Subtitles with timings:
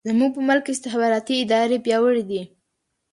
[0.09, 2.41] زموږ په ملک کې استخباراتي ادارې پیاوړې دي.